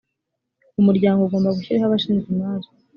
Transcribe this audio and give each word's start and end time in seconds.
umuryango 0.79 1.19
ugomba 1.23 1.55
gushyiraho 1.57 1.87
abashinzwe 1.87 2.27
imari 2.35 2.67